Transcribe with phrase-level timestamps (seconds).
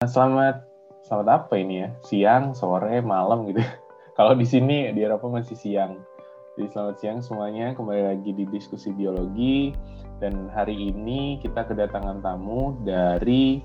[0.00, 0.64] Selamat
[1.04, 1.88] selamat apa ini ya?
[2.00, 3.60] Siang, sore, malam gitu.
[4.16, 6.00] Kalau di sini di Eropa masih siang.
[6.56, 9.76] Jadi selamat siang semuanya, kembali lagi di diskusi biologi
[10.16, 13.60] dan hari ini kita kedatangan tamu dari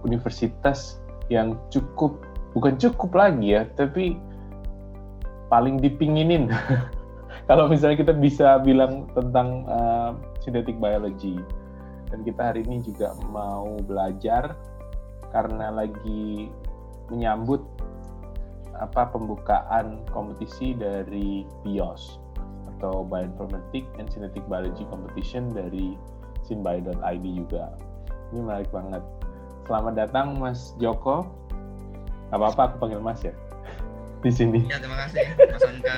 [0.00, 0.96] universitas
[1.28, 2.24] yang cukup
[2.56, 4.16] bukan cukup lagi ya, tapi
[5.52, 6.48] paling dipinginin.
[7.52, 11.36] Kalau misalnya kita bisa bilang tentang uh, synthetic biology
[12.08, 14.56] dan kita hari ini juga mau belajar
[15.30, 16.50] karena lagi
[17.10, 17.62] menyambut
[18.76, 22.20] apa pembukaan kompetisi dari BIOS
[22.76, 25.96] atau Bioinformatics and Synthetic Biology Competition dari
[26.44, 27.72] sinbio.id juga.
[28.32, 29.00] Ini menarik banget.
[29.64, 31.24] Selamat datang Mas Joko.
[32.28, 33.32] Gak apa-apa aku panggil Mas ya
[34.26, 34.60] di sini.
[34.68, 35.96] Ya terima kasih Mas Anka.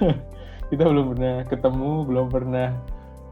[0.72, 2.68] Kita belum pernah ketemu, belum pernah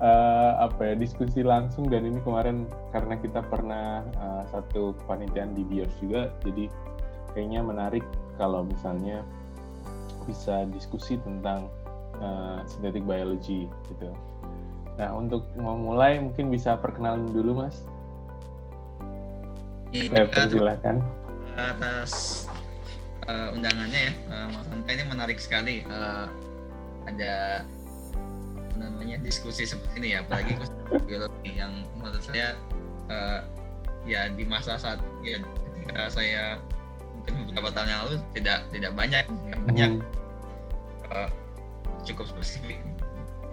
[0.03, 5.63] uh, apa ya diskusi langsung dan ini kemarin karena kita pernah uh, satu kepanitiaan di
[5.63, 6.67] BIOS juga, jadi
[7.33, 8.05] kayaknya menarik
[8.37, 9.23] kalau misalnya
[10.27, 11.71] bisa diskusi tentang
[12.19, 14.11] uh, synthetic biology gitu.
[14.99, 17.87] Nah untuk memulai mungkin bisa perkenalan dulu mas.
[19.93, 20.97] Ya, Saya persilahkan.
[21.53, 22.45] Atas
[23.29, 25.85] uh, undangannya ya, uh, Mas ini menarik sekali.
[25.85, 26.25] Uh,
[27.05, 27.67] ada
[29.03, 30.55] namanya diskusi seperti ini ya, apalagi
[31.11, 32.55] biologi yang menurut saya
[33.11, 33.43] uh,
[34.07, 36.63] ya di masa saat ya ketika saya
[37.19, 39.25] mungkin beberapa tahun yang lalu tidak tidak banyak
[39.67, 41.11] banyak hmm.
[41.11, 41.27] uh,
[42.07, 42.79] cukup spesifik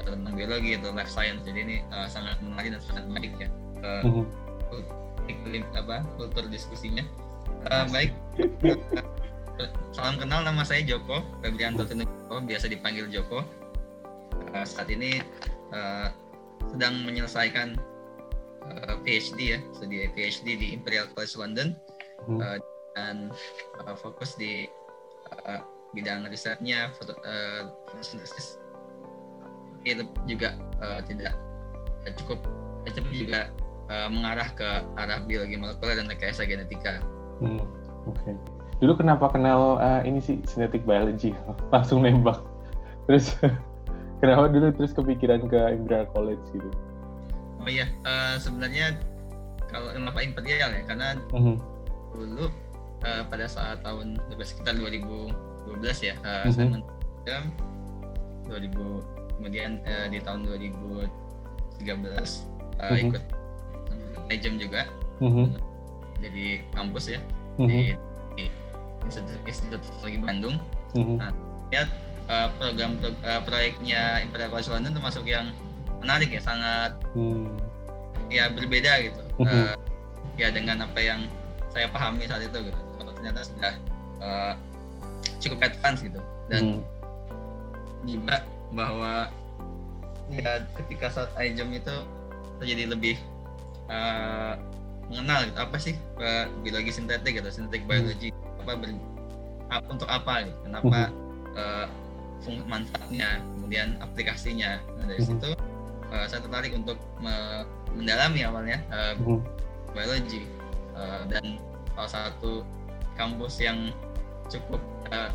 [0.05, 1.41] tentang biologi atau life science.
[1.41, 3.49] Jadi ini uh, sangat menarik dan sangat baik ya
[3.81, 4.25] uh, hmm.
[5.25, 7.01] iklim apa kultur diskusinya.
[7.73, 8.13] Uh, baik.
[9.97, 13.41] Salam kenal nama saya Joko Febrianto Joko biasa dipanggil Joko
[14.53, 15.21] uh, saat ini
[15.73, 16.09] uh,
[16.75, 17.77] sedang menyelesaikan
[18.65, 21.67] uh, PhD ya studi PhD di Imperial College London
[22.27, 22.39] hmm.
[22.39, 22.57] uh,
[22.97, 23.31] dan
[23.85, 24.67] uh, fokus di
[25.45, 25.61] uh,
[25.95, 30.53] bidang risetnya fotosintesis uh, itu juga
[30.83, 31.33] uh, tidak
[32.19, 32.39] cukup
[32.89, 33.41] cepat juga
[33.91, 37.01] uh, mengarah ke arah biologi molekuler dan rekayasa genetika.
[37.43, 37.61] Hmm,
[38.07, 38.17] Oke.
[38.23, 38.33] Okay.
[38.79, 41.35] Dulu kenapa kenal uh, ini sih synthetic biology
[41.73, 42.39] langsung nembak.
[43.09, 43.35] Terus
[44.19, 46.69] kenapa dulu terus kepikiran ke Imperial College gitu?
[47.59, 48.95] Oh iya, uh, sebenarnya
[49.69, 51.57] kalau kenapa Imperial ya karena -huh.
[52.15, 52.49] dulu
[53.05, 55.35] uh, pada saat tahun sekitar 2012
[56.01, 56.53] ya uh, mm-hmm.
[56.53, 57.43] saya menjam
[58.49, 61.05] 2000 kemudian uh, di tahun 2013
[61.85, 62.97] uh, mm-hmm.
[63.07, 63.23] ikut
[64.41, 64.81] jam juga
[65.21, 65.47] mm-hmm.
[66.21, 67.19] jadi kampus ya
[67.61, 67.69] mm-hmm.
[67.69, 67.79] di,
[68.35, 68.45] di
[69.47, 70.55] Institut Teknologi Bandung
[70.97, 71.17] mm-hmm.
[71.17, 71.31] nah,
[71.69, 71.89] lihat
[72.29, 75.51] uh, program pro, uh, proyeknya Imperial College London termasuk yang
[75.99, 77.51] menarik ya sangat mm.
[78.31, 79.75] ya berbeda gitu uh,
[80.39, 81.27] ya dengan apa yang
[81.73, 82.79] saya pahami saat itu gitu
[83.19, 83.73] ternyata sudah
[84.23, 84.53] uh,
[85.43, 86.79] cukup advance gitu dan
[88.07, 88.23] hmm.
[88.71, 89.27] bahwa
[90.31, 91.91] ya ketika saat iJam itu
[92.63, 93.15] terjadi lebih
[93.91, 94.55] uh,
[95.11, 97.91] mengenal gitu, apa sih uh, biologi sintetik atau sintetik hmm.
[97.91, 98.29] biologi
[98.63, 98.89] apa ber,
[99.67, 100.59] apa, untuk apa gitu.
[100.63, 101.59] kenapa hmm.
[101.59, 101.87] uh,
[102.67, 105.29] manfaatnya kemudian aplikasinya nah, dari hmm.
[105.29, 105.51] situ
[106.09, 109.41] uh, saya tertarik untuk me mendalami awalnya uh, hmm.
[109.91, 110.45] biologi
[110.95, 111.57] uh, dan
[111.97, 112.63] salah satu
[113.17, 113.91] kampus yang
[114.47, 114.79] cukup
[115.11, 115.31] uh,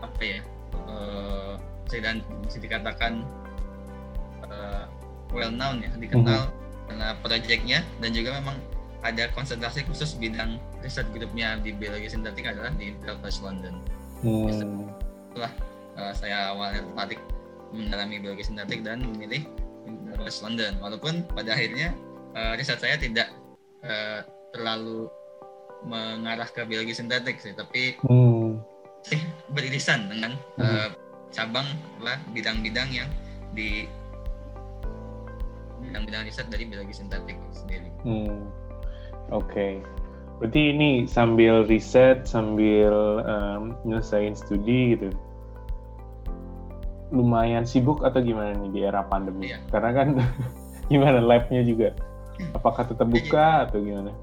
[0.00, 0.40] apa ya
[0.88, 1.54] uh,
[1.86, 2.16] bisa,
[2.46, 3.22] bisa dikatakan
[4.48, 4.88] uh,
[5.30, 6.86] well known ya dikenal mm-hmm.
[6.90, 8.56] karena proyeknya dan juga memang
[9.00, 13.74] ada konsentrasi khusus bidang riset grupnya di biologi sintetik adalah di Imperial College London.
[14.20, 14.92] Hmm.
[15.32, 15.52] Itulah
[16.00, 17.20] uh, saya awalnya tertarik
[17.70, 19.44] mendalami biologi sintetik dan memilih
[20.16, 20.72] College London.
[20.82, 21.94] Walaupun pada akhirnya
[22.34, 23.30] uh, riset saya tidak
[23.84, 25.06] uh, terlalu
[25.86, 28.60] mengarah ke biologi sintetik sih, tapi hmm.
[29.16, 29.22] eh,
[29.56, 30.64] beririsan dengan hmm.
[30.64, 30.88] uh,
[31.32, 31.64] cabang
[32.04, 33.08] lah bidang-bidang yang
[33.56, 33.88] di
[35.80, 37.88] bidang-bidang riset dari biologi sintetik sendiri.
[38.04, 38.50] Hmm.
[39.32, 39.48] Oke.
[39.48, 39.72] Okay.
[40.40, 45.12] Berarti ini sambil riset, sambil um, nyelesain studi gitu.
[47.10, 49.50] Lumayan sibuk atau gimana nih di era pandemi?
[49.50, 49.58] Iya.
[49.70, 50.08] Karena kan
[50.92, 51.94] gimana labnya juga?
[52.56, 54.14] Apakah tetap buka atau gimana?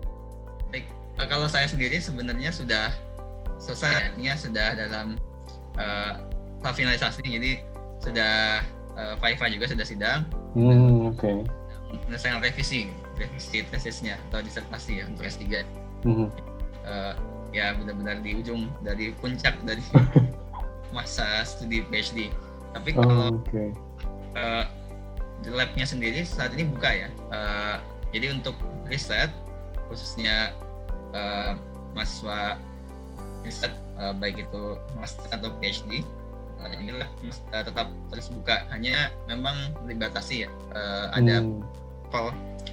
[1.17, 2.93] uh, kalau saya sendiri sebenarnya sudah
[3.57, 5.07] selesai artinya sudah dalam
[5.81, 6.21] uh,
[6.61, 7.51] finalisasi jadi
[8.03, 8.61] sudah
[8.93, 10.19] uh, Fifa juga sudah sidang
[10.53, 11.37] hmm, oke okay.
[12.05, 15.65] menyelesaikan revisi revisi tesisnya atau disertasi ya untuk S3
[16.05, 16.27] hmm.
[16.85, 17.13] uh,
[17.55, 19.81] ya benar-benar di ujung dari puncak dari
[20.95, 22.29] masa studi PhD
[22.75, 23.69] tapi oh, kalau okay.
[24.35, 24.65] uh,
[25.41, 27.77] di labnya sendiri saat ini buka ya uh,
[28.11, 28.57] jadi untuk
[28.89, 29.29] riset
[29.87, 30.51] khususnya
[31.13, 31.55] uh,
[31.95, 32.57] mahasiswa
[33.45, 34.63] riset uh, baik itu
[34.99, 36.03] master atau PhD
[36.61, 37.09] uh, inilah
[37.53, 39.55] uh, tetap terus buka hanya memang
[39.85, 41.63] dibatasi ya uh, ada hmm.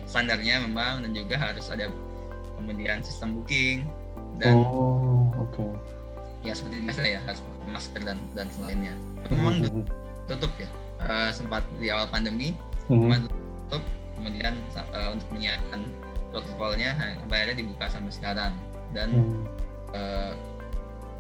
[0.09, 1.91] standarnya memang dan juga harus ada
[2.59, 3.87] kemudian sistem booking
[4.39, 5.71] dan oh, okay.
[6.43, 8.95] ya seperti biasa ya harus masker dan dan selainnya
[9.33, 9.85] memang hmm.
[10.29, 10.69] tutup ya
[11.05, 12.53] uh, sempat di awal pandemi
[12.89, 13.29] hmm.
[13.69, 13.85] tutup
[14.19, 15.81] kemudian uh, untuk menyiapkan
[16.35, 16.97] protokolnya
[17.31, 18.53] akhirnya dibuka sampai sekarang
[18.91, 19.43] dan hmm.
[19.95, 20.33] uh,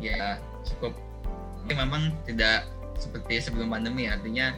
[0.02, 0.92] ya cukup
[1.64, 2.68] tapi memang tidak
[2.98, 4.52] seperti sebelum pandemi artinya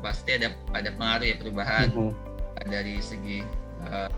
[0.00, 2.66] pasti ada ada pengaruh ya perubahan mm -hmm.
[2.66, 3.44] dari segi
[3.86, 4.08] uh,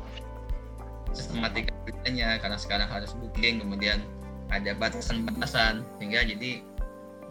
[1.12, 4.00] sistematika kerjanya karena sekarang harus booking kemudian
[4.48, 6.64] ada batasan-batasan sehingga jadi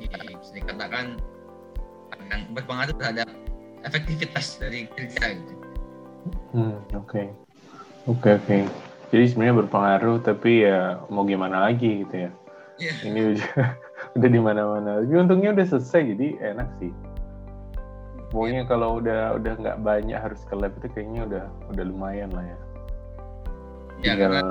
[0.02, 1.22] bisa dikatakan
[2.16, 3.28] akan berpengaruh terhadap
[3.88, 5.54] efektivitas dari kerja gitu.
[6.54, 7.08] Hmm, oke.
[7.08, 7.28] Okay.
[8.10, 8.46] Oke, okay, oke.
[8.46, 8.62] Okay.
[9.12, 12.32] Jadi sebenarnya berpengaruh tapi ya mau gimana lagi gitu ya
[12.82, 12.98] yeah.
[13.06, 13.66] ini udah,
[14.18, 16.28] udah di mana-mana tapi untungnya udah selesai jadi
[16.58, 16.92] enak sih
[18.34, 18.70] pokoknya yeah.
[18.70, 22.58] kalau udah udah nggak banyak harus ke lab itu kayaknya udah udah lumayan lah ya
[24.02, 24.18] ya Tinggal...
[24.18, 24.42] karena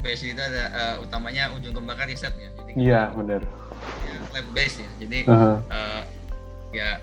[0.00, 3.44] base itu ada uh, utamanya ujung tombaknya riset ya iya benar
[4.04, 5.56] ya, lab base ya jadi uh -huh.
[5.68, 6.02] uh,
[6.74, 6.98] ya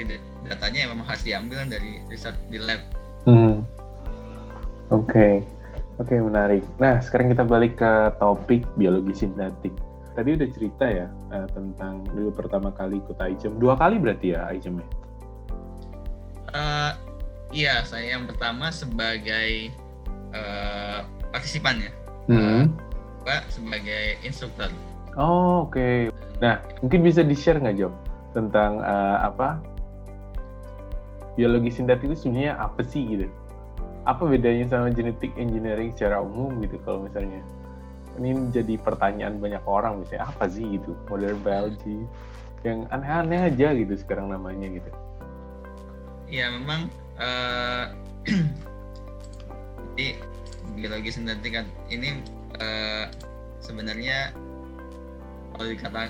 [0.00, 2.80] tidak datanya memang harus diambil dari riset di lab
[3.28, 3.60] hmm.
[4.88, 5.44] oke okay.
[6.00, 6.64] Oke, menarik.
[6.80, 9.76] Nah, sekarang kita balik ke topik biologi sintetik.
[10.16, 13.60] Tadi udah cerita ya uh, tentang dulu pertama kali ikut ICEM.
[13.60, 14.88] Dua kali berarti ya ICEM ya?
[16.50, 16.92] Uh,
[17.52, 19.68] iya, saya yang pertama sebagai
[20.32, 21.92] uh, partisipan ya.
[22.32, 22.72] Hmm.
[23.28, 24.72] Uh, sebagai instruktur.
[25.20, 25.76] Oh, oke.
[25.76, 26.08] Okay.
[26.40, 27.92] Nah, mungkin bisa di-share nggak, Jo?
[28.32, 29.58] Tentang uh, apa?
[31.34, 33.26] Biologi sintetik itu sebenarnya apa sih gitu?
[34.08, 37.44] apa bedanya sama genetic engineering secara umum gitu kalau misalnya
[38.16, 42.08] ini jadi pertanyaan banyak orang misalnya apa sih itu modern biology
[42.64, 44.90] yang aneh-aneh aja gitu sekarang namanya gitu
[46.32, 46.88] ya memang
[47.22, 47.92] uh,
[49.96, 50.16] jadi
[50.80, 52.24] biologi sintetik kan ini
[52.56, 53.04] uh,
[53.60, 54.32] sebenarnya
[55.54, 56.08] kalau dikata,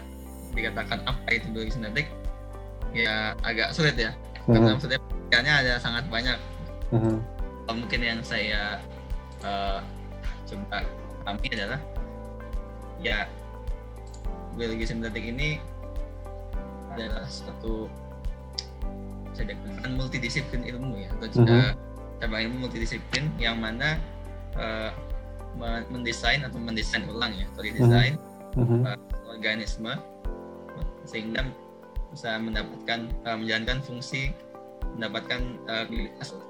[0.52, 2.06] dikatakan apa itu biologi sintetik
[2.90, 4.52] ya agak sulit ya mm -hmm.
[4.54, 5.00] karena maksudnya
[5.30, 6.38] ada sangat banyak
[6.90, 7.40] mm -hmm
[7.74, 8.82] mungkin yang saya
[9.46, 9.78] uh,
[10.46, 10.82] coba
[11.22, 11.80] pahami adalah
[13.00, 13.26] ya
[14.58, 15.62] biologi sintetik ini
[16.96, 17.86] adalah satu
[19.30, 22.18] saya dikatakan multidisiplin ilmu ya atau juga mm-hmm.
[22.18, 23.96] cabang ilmu multidisiplin yang mana
[24.58, 24.90] uh,
[25.90, 28.14] mendesain atau mendesain ulang ya atau didesain
[28.58, 28.80] mm-hmm.
[28.90, 28.98] uh,
[29.30, 29.92] organisme
[31.10, 31.42] sehingga
[32.14, 34.30] bisa mendapatkan uh, menjalankan fungsi
[34.94, 35.86] mendapatkan uh,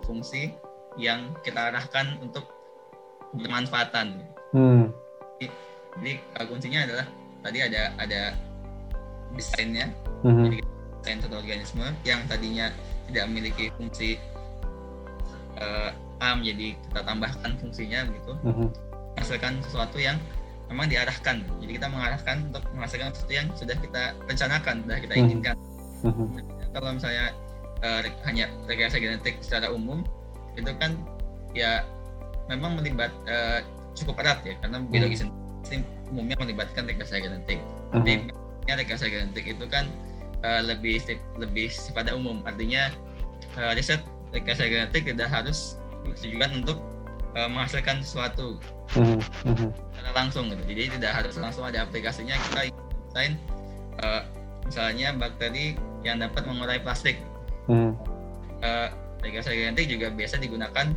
[0.05, 0.53] fungsi
[1.01, 2.45] yang kita arahkan untuk
[3.37, 4.27] bermanfaatan.
[4.53, 4.91] Hmm.
[5.39, 5.47] Jadi,
[5.97, 6.13] jadi
[6.49, 7.07] kuncinya adalah
[7.47, 8.23] tadi ada ada
[9.39, 9.87] desainnya,
[10.27, 10.45] hmm.
[10.51, 10.59] jadi
[11.01, 12.67] desain satu organisme yang tadinya
[13.07, 14.19] tidak memiliki fungsi
[15.57, 18.69] uh, A menjadi kita tambahkan fungsinya begitu, hmm.
[19.17, 20.19] menghasilkan sesuatu yang
[20.71, 21.43] memang diarahkan.
[21.61, 25.23] Jadi kita mengarahkan untuk menghasilkan sesuatu yang sudah kita rencanakan, sudah kita hmm.
[25.27, 25.57] inginkan.
[26.07, 26.39] Hmm.
[26.71, 27.35] Kalau misalnya
[27.83, 30.07] uh, hanya rekayasa genetik secara umum
[30.55, 30.95] itu kan
[31.53, 31.83] ya
[32.47, 33.61] memang melibat uh,
[33.99, 34.89] cukup erat ya karena hmm.
[34.89, 35.27] biologi
[36.11, 37.59] umumnya melibatkan rekayasa genetik.
[37.91, 38.31] Tapi
[38.71, 39.91] rekayasa genetik itu kan
[40.47, 41.03] uh, lebih
[41.37, 42.47] lebih sifatnya umum.
[42.47, 42.95] Artinya
[43.59, 45.75] uh, riset rekayasa genetik tidak harus
[46.07, 46.79] bertujuan untuk
[47.37, 48.59] uh, menghasilkan sesuatu
[48.95, 49.19] -huh.
[49.95, 50.63] secara langsung gitu.
[50.67, 52.75] Jadi tidak harus langsung ada aplikasinya kita
[53.11, 53.35] desain
[54.03, 54.23] uh,
[54.67, 55.75] misalnya bakteri
[56.07, 57.19] yang dapat mengurai plastik.
[57.69, 57.95] Uh.
[58.61, 58.89] Uh,
[59.21, 60.93] rekayasa genetik juga biasa digunakan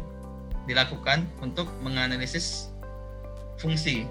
[0.63, 2.71] dilakukan untuk menganalisis
[3.59, 4.07] fungsi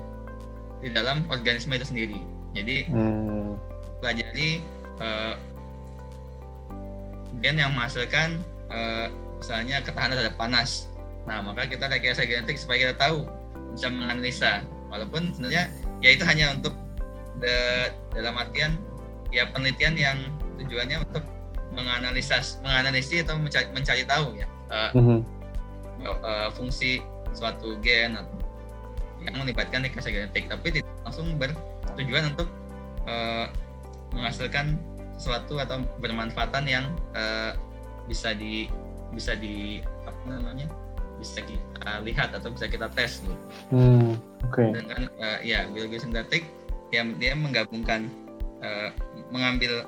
[0.84, 2.18] di dalam organisme itu sendiri.
[2.52, 3.56] Jadi hmm.
[4.04, 4.60] pelajari
[5.00, 5.34] uh,
[7.40, 9.08] gen yang menghasilkan uh,
[9.40, 10.91] misalnya ketahanan terhadap panas.
[11.28, 13.26] Nah maka kita rekayasa genetik supaya kita tahu
[13.74, 14.52] bisa menganalisa.
[14.92, 15.72] Walaupun sebenarnya
[16.04, 16.74] ya itu hanya untuk
[17.40, 18.76] the, dalam artian
[19.32, 20.18] ya penelitian yang
[20.60, 21.24] tujuannya untuk
[21.72, 25.18] menganalisis menganalisis atau mencari, mencari tahu ya uh, mm-hmm.
[26.04, 27.00] uh, fungsi
[27.32, 28.36] suatu gen atau
[29.24, 32.48] yang melibatkan rekayasa genetik tapi tidak langsung bertujuan untuk
[33.08, 33.48] uh,
[34.12, 34.76] menghasilkan
[35.16, 36.84] sesuatu atau bermanfaatan yang
[37.16, 37.56] uh,
[38.04, 38.68] bisa di
[39.14, 40.66] bisa di apa namanya
[41.22, 43.36] bisa kita lihat atau bisa kita tes gitu.
[43.70, 44.18] Hmm,
[44.50, 44.66] Oke.
[44.66, 44.68] Okay.
[44.74, 46.42] Dengan uh, ya biologi sintetik
[46.90, 48.10] yang dia menggabungkan
[48.60, 48.90] uh,
[49.30, 49.86] mengambil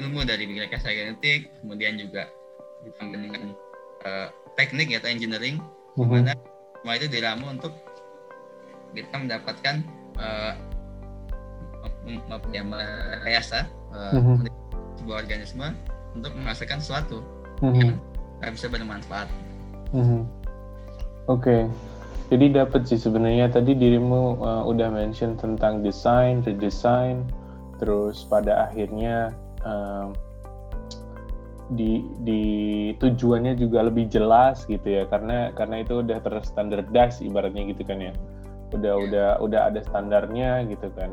[0.00, 2.28] ilmu dari rekayasa genetik, kemudian juga
[2.84, 3.42] ditambah dengan
[4.04, 5.56] uh, teknik atau engineering,
[5.96, 6.10] mm-hmm.
[6.24, 6.32] mana
[6.80, 7.72] semua itu diramu untuk
[8.92, 9.84] kita mendapatkan
[10.20, 10.52] uh,
[12.52, 14.48] ya, merekayasa uh, mm-hmm.
[15.00, 15.66] sebuah organisme
[16.16, 17.20] untuk menghasilkan sesuatu
[17.64, 17.96] mm-hmm.
[18.44, 19.28] yang bisa bermanfaat.
[19.94, 20.22] Mm-hmm.
[21.26, 21.62] Oke, okay.
[22.30, 27.26] jadi dapat sih sebenarnya tadi dirimu uh, udah mention tentang desain, redesign,
[27.82, 29.34] terus pada akhirnya
[29.66, 30.14] uh,
[31.74, 32.42] di di
[33.02, 38.14] tujuannya juga lebih jelas gitu ya karena karena itu udah terstandardize ibaratnya gitu kan ya
[38.70, 39.02] udah yeah.
[39.02, 41.10] udah udah ada standarnya gitu kan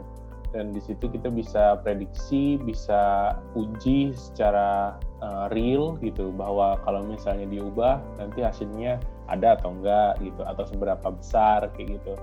[0.54, 7.48] dan di situ kita bisa prediksi bisa uji secara uh, real gitu bahwa kalau misalnya
[7.48, 9.00] diubah nanti hasilnya
[9.32, 12.14] ada atau enggak gitu atau seberapa besar kayak gitu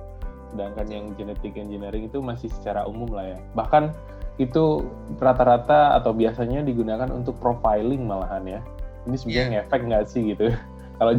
[0.53, 3.97] sedangkan yang genetic engineering itu masih secara umum lah ya bahkan
[4.41, 4.89] itu
[5.21, 8.61] rata-rata atau biasanya digunakan untuk profiling malahan ya.
[9.05, 9.53] Ini sebenarnya yeah.
[9.69, 10.47] ngefek nggak sih gitu?
[10.99, 11.13] kalau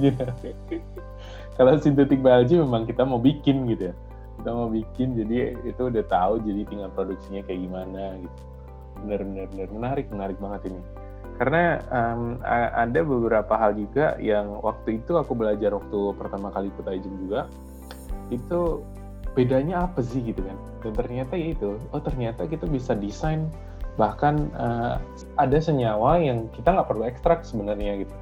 [0.00, 0.32] yeah.
[1.60, 3.94] kalau synthetic biology memang kita mau bikin gitu ya.
[4.40, 8.40] Kita mau bikin jadi itu udah tahu jadi tinggal produksinya kayak gimana gitu.
[9.04, 10.80] Bener-bener bener menarik menarik banget ini.
[11.36, 12.40] Karena um,
[12.72, 17.44] ada beberapa hal juga yang waktu itu aku belajar waktu pertama kali ikut Aizen juga.
[18.32, 18.80] Itu
[19.36, 20.56] bedanya apa sih gitu kan?
[20.80, 21.76] Dan ternyata ya itu.
[21.92, 23.52] Oh ternyata kita bisa desain
[24.00, 25.00] bahkan uh,
[25.40, 28.14] ada senyawa yang kita nggak perlu ekstrak sebenarnya gitu.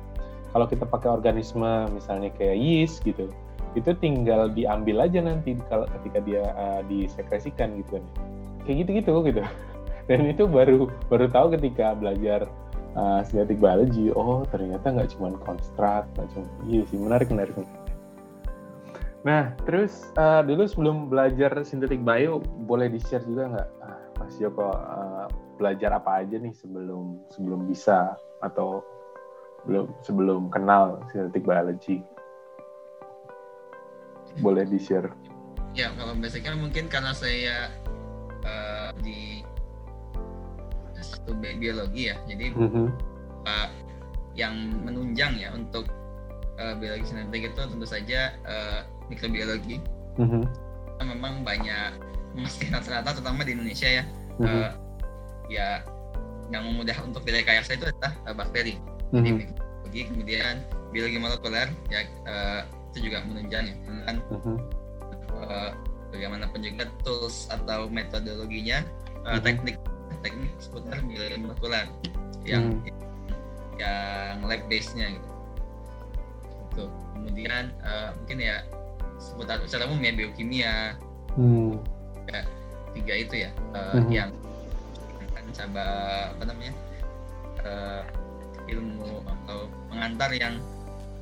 [0.51, 3.31] Kalau kita pakai organisme misalnya kayak yeast gitu
[3.75, 8.05] itu tinggal diambil aja nanti kalau ketika dia uh, disekresikan gitu kan.
[8.67, 9.43] Kayak gitu gitu gitu.
[10.07, 12.47] Dan itu baru baru tahu ketika belajar
[12.95, 17.55] uh, synthetic biology oh ternyata nggak cuma konstruk nggak cuma iya sih menarik menarik.
[19.25, 24.69] Nah, terus uh, dulu sebelum belajar sintetik bio, boleh di-share juga nggak, uh, Mas Joko,
[24.69, 25.25] uh,
[25.57, 28.85] belajar apa aja nih sebelum sebelum bisa atau
[29.65, 32.05] belum sebelum kenal sintetik biology?
[34.45, 35.09] Boleh di-share?
[35.73, 37.73] Ya, kalau basicnya mungkin karena saya
[38.45, 39.41] uh, di
[41.05, 42.87] satu biologi ya, jadi mm -hmm.
[43.45, 43.69] uh,
[44.35, 45.87] yang menunjang ya untuk
[46.59, 49.79] uh, biologi sintetik itu tentu saja uh, mikrobiologi
[50.19, 50.43] mm-hmm.
[51.03, 51.95] memang banyak
[52.35, 54.05] masih rata-rata terutama di Indonesia ya
[54.43, 54.47] mm-hmm.
[54.47, 54.71] uh,
[55.51, 55.69] ya
[56.53, 59.15] yang mudah untuk direkayasa itu adalah uh, bakteri mm-hmm.
[59.15, 60.55] jadi mikrobiologi kemudian
[60.91, 62.61] biologi molekuler ya uh,
[62.95, 64.57] itu juga menunjang ya dengan mm-hmm.
[65.39, 65.71] uh,
[66.15, 68.83] bagaimanapun juga tools atau metodologinya
[69.27, 69.43] uh, mm-hmm.
[69.43, 69.77] teknik
[70.25, 71.87] teknik seputar biologi molekuler
[72.49, 73.79] yang mm-hmm.
[73.79, 75.29] yang lab base nya gitu.
[76.75, 76.91] Tuh.
[77.15, 78.67] kemudian uh, mungkin ya
[79.23, 80.75] seputar secara umum ya biokimia
[81.39, 81.79] hmm.
[82.27, 82.43] ya,
[82.99, 84.11] tiga itu ya uh, hmm.
[84.11, 84.31] yang
[85.31, 85.87] akan coba
[86.35, 86.75] apa namanya
[87.63, 88.03] uh,
[88.67, 90.55] ilmu atau pengantar yang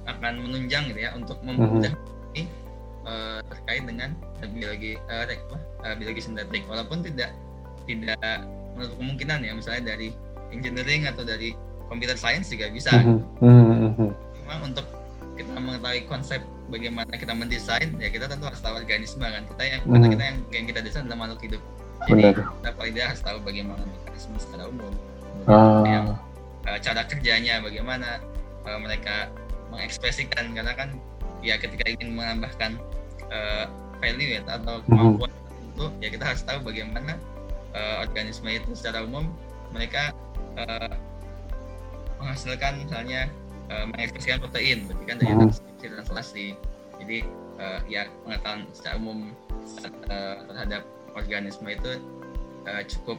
[0.08, 2.32] akan menunjang gitu ya untuk memudahkan hmm.
[2.34, 2.44] ini
[3.06, 4.10] uh, terkait dengan
[4.56, 5.28] biologi uh,
[5.84, 7.30] uh, biologi sintetik walaupun tidak
[7.86, 8.40] tidak
[8.76, 10.12] kemungkinan ya misalnya dari
[10.52, 11.56] engineering atau dari
[11.88, 14.10] computer science juga bisa mm -hmm.
[14.40, 14.86] cuma untuk
[15.36, 19.80] kita mengetahui konsep bagaimana kita mendesain ya kita tentu harus tahu organisme kan kita yang
[19.84, 19.92] hmm.
[19.92, 21.62] karena kita yang yang kita desain adalah makhluk hidup
[22.08, 22.34] jadi Benar.
[22.48, 24.92] kita paling tidak harus tahu bagaimana mekanisme secara umum
[25.48, 25.84] ah.
[25.84, 26.06] yang
[26.68, 28.08] uh, cara kerjanya bagaimana
[28.64, 29.28] uh, mereka
[29.72, 30.88] mengekspresikan karena kan
[31.40, 32.80] ya ketika ingin menambahkan
[33.28, 33.64] uh,
[34.00, 34.88] value ya atau hmm.
[34.88, 35.30] kemampuan
[35.72, 37.16] itu ya kita harus tahu bagaimana
[37.74, 39.28] uh, organisme itu secara umum
[39.72, 40.12] mereka
[40.56, 40.94] uh,
[42.20, 43.28] menghasilkan misalnya
[43.72, 45.50] uh, mengekspresikan protein berarti kan dari hmm
[45.82, 46.54] dan selasi
[47.02, 47.26] jadi
[47.58, 49.34] uh, ya pengetahuan secara umum
[50.06, 50.86] uh, terhadap
[51.18, 51.98] organisme itu
[52.70, 53.18] uh, cukup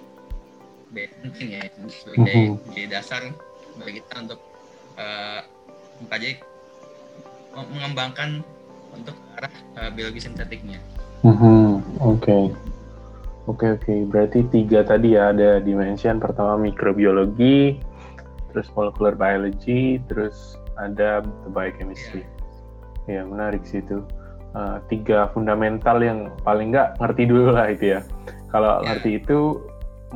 [0.94, 2.88] penting ya sebagai mm-hmm.
[2.88, 3.36] dasar
[3.76, 4.40] bagi kita untuk
[4.96, 5.42] uh,
[6.00, 6.40] mengkaji
[7.54, 8.30] mengembangkan
[8.94, 10.78] untuk arah uh, biologi sintetiknya.
[11.26, 12.00] Mm-hmm.
[12.02, 12.24] Oke.
[12.24, 12.73] Okay.
[13.44, 14.00] Oke okay, oke, okay.
[14.08, 17.76] berarti tiga tadi ya ada dimension pertama mikrobiologi,
[18.56, 21.20] terus molecular biology, terus ada
[21.52, 22.24] biochemistry.
[23.04, 23.28] Yeah.
[23.28, 24.00] Ya menarik sih itu.
[24.56, 28.02] Uh, tiga fundamental yang paling nggak ngerti dulu lah itu ya.
[28.48, 28.96] Kalau yeah.
[28.96, 29.60] ngerti itu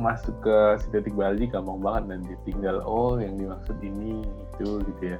[0.00, 5.18] masuk ke sintetik biology gampang banget nanti tinggal oh yang dimaksud ini itu gitu ya.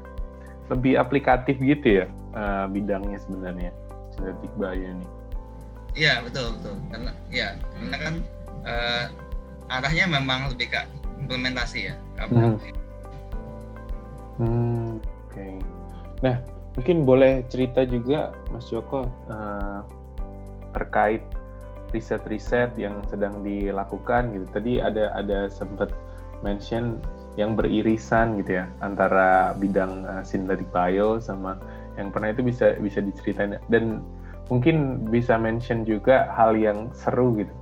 [0.73, 3.71] Lebih aplikatif gitu ya uh, bidangnya sebenarnya
[4.17, 5.18] sintetik bio ini.
[5.99, 8.15] Iya betul betul karena ya karena kan
[8.63, 9.05] uh,
[9.67, 10.81] arahnya memang lebih ke
[11.19, 11.95] implementasi ya.
[12.23, 12.55] Hmm.
[14.39, 15.35] Hmm, Oke.
[15.35, 15.55] Okay.
[16.23, 16.39] Nah
[16.79, 19.83] Mungkin boleh cerita juga Mas Joko uh,
[20.71, 21.27] terkait
[21.91, 24.47] riset-riset yang sedang dilakukan gitu.
[24.55, 25.91] Tadi ada ada sempat
[26.47, 27.03] mention
[27.35, 31.59] yang beririsan gitu ya antara bidang uh, synthetic bio sama
[31.99, 33.99] yang pernah itu bisa bisa diceritain dan
[34.49, 37.53] mungkin bisa mention juga hal yang seru gitu.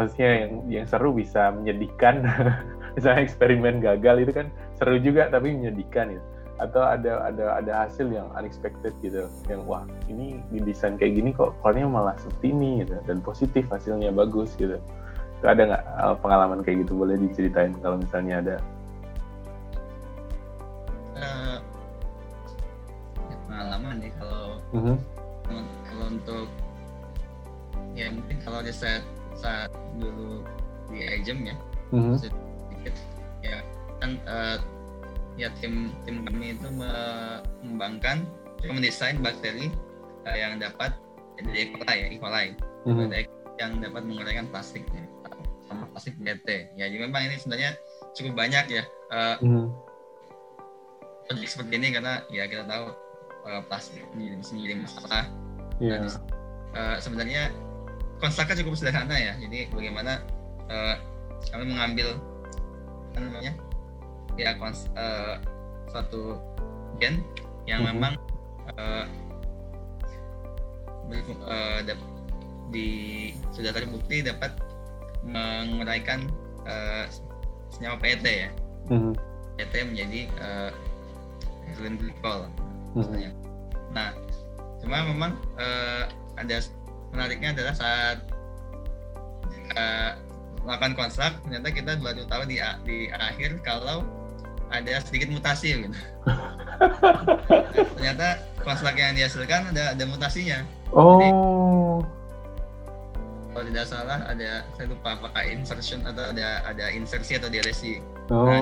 [0.00, 2.24] Maksudnya yang yang seru bisa menyedihkan.
[2.96, 4.46] Misalnya eksperimen gagal itu kan
[4.76, 6.22] seru juga tapi menyedihkan ya
[6.60, 9.26] atau ada ada ada hasil yang unexpected gitu.
[9.50, 12.94] Yang wah ini didesain kayak gini kok keluarnya malah seperti ini gitu.
[13.08, 14.76] Dan positif hasilnya bagus gitu.
[15.40, 16.92] Itu ada nggak eh, pengalaman kayak gitu?
[16.94, 18.56] Boleh diceritain kalau misalnya ada.
[21.22, 21.58] Uh,
[23.46, 24.96] pengalaman nih kalau uh mm-hmm.
[26.12, 26.46] Untuk
[27.96, 29.04] ya mungkin kalau di saat
[29.36, 30.44] saat dulu
[30.92, 31.56] di agent ya
[31.92, 32.16] mm-hmm.
[32.20, 32.94] sedikit
[33.44, 33.56] ya
[34.00, 34.56] kan uh,
[35.36, 38.24] ya tim tim kami itu mengembangkan
[38.68, 39.72] mendesain bakteri
[40.28, 40.92] uh, yang dapat
[41.40, 41.64] jadi E.
[41.72, 42.16] coli ya E.
[42.20, 42.46] coli
[42.88, 43.10] mm-hmm.
[43.60, 45.04] yang dapat menguraikan plastik ya,
[45.68, 47.70] sama plastik BT ya jadi memang ini sebenarnya
[48.12, 49.66] cukup banyak ya uh, mm-hmm.
[51.48, 52.92] seperti ini karena ya kita tahu
[53.48, 55.24] uh, plastik ini menjadi masalah
[55.82, 55.98] yeah.
[55.98, 56.02] dan
[56.78, 57.50] uh, sebenarnya
[58.22, 60.22] konsepnya cukup sederhana ya jadi bagaimana
[60.70, 60.94] uh,
[61.50, 62.14] kami mengambil
[63.12, 63.52] apa namanya
[64.38, 65.42] ya kons uh,
[65.90, 66.38] suatu
[67.02, 67.20] gen
[67.66, 67.98] yang mm-hmm.
[67.98, 68.14] memang
[68.78, 69.04] uh,
[71.44, 71.80] uh,
[72.72, 72.88] di
[73.52, 74.54] sudah terbukti dapat
[75.26, 76.30] menguraikan
[76.64, 77.04] uh,
[77.68, 78.50] senyawa PET ya
[78.88, 79.12] mm-hmm.
[79.60, 80.70] PET menjadi uh,
[81.68, 82.48] ethylene glycol
[82.96, 83.34] mm-hmm.
[83.92, 84.14] nah
[84.82, 86.04] cuma memang uh,
[86.36, 86.58] ada
[87.14, 88.18] menariknya adalah saat
[89.78, 90.12] uh,
[90.62, 94.06] melakukan konstrak ternyata kita baru tahu di di akhir kalau
[94.72, 95.98] ada sedikit mutasi gitu.
[98.00, 100.64] Ternyata konslak yang dihasilkan ada ada mutasinya.
[100.96, 101.20] Oh.
[101.20, 101.28] Jadi,
[103.52, 108.00] kalau tidak salah ada saya lupa apakah insertion atau ada ada insersi atau delesi.
[108.32, 108.48] Oh.
[108.48, 108.60] Nah,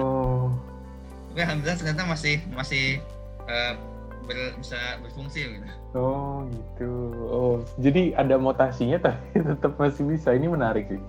[1.30, 2.98] tapi alhamdulillah ternyata masih masih
[3.46, 3.78] uh,
[4.26, 5.66] ber, bisa berfungsi gitu.
[5.96, 6.92] Oh gitu.
[7.30, 10.34] Oh jadi ada mutasinya tapi tetap masih bisa.
[10.34, 11.02] Ini menarik sih.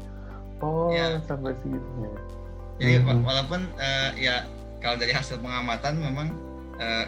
[0.61, 1.19] Oh ya.
[1.25, 2.11] sampai segitunya.
[2.81, 3.21] Jadi hmm.
[3.25, 4.45] walaupun uh, ya
[4.81, 6.33] kalau dari hasil pengamatan memang
[6.81, 7.05] uh,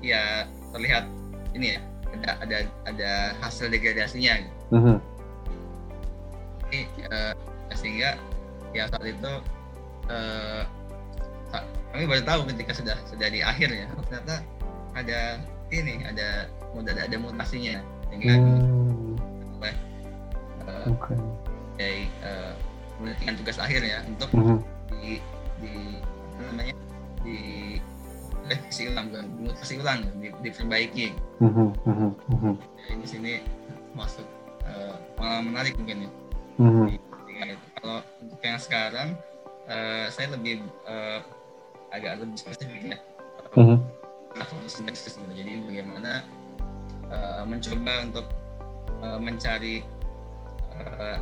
[0.00, 1.04] ya terlihat
[1.52, 1.80] ini ya
[2.12, 3.10] ada ada ada
[3.44, 4.56] hasil degradasinya gitu.
[4.72, 4.98] Uh-huh.
[6.68, 6.80] Jadi,
[7.12, 7.32] uh,
[7.76, 8.16] sehingga
[8.72, 9.32] ya saat itu
[10.08, 10.64] uh,
[11.92, 14.40] kami baru tahu ketika sudah sudah di akhir ya ternyata
[14.92, 15.40] ada
[15.72, 17.80] ini ada ada ada mutasinya
[18.12, 19.60] sehingga hmm.
[19.60, 19.74] oleh
[20.68, 21.16] uh, okay.
[21.80, 22.52] dari uh,
[23.40, 24.58] tugas akhir ya untuk uh-huh.
[24.92, 25.18] di
[25.64, 25.72] di
[26.36, 26.74] apa namanya
[27.24, 27.38] di
[28.46, 31.08] revisi ulang bukan mutasi ulang di, diperbaiki
[31.40, 33.32] uh-huh, uh-huh, Jadi di sini
[33.96, 34.26] masuk
[34.68, 36.10] uh, malah menarik mungkin ya
[36.60, 36.86] uh-huh.
[36.88, 37.32] di, di,
[37.80, 39.08] kalau untuk yang sekarang
[39.72, 41.24] uh, saya lebih uh,
[41.92, 42.98] agak lebih spesifik ya
[44.36, 45.32] uh-huh.
[45.36, 46.24] jadi bagaimana
[47.12, 48.26] uh, mencoba untuk
[49.04, 49.84] uh, mencari
[50.76, 51.18] uh,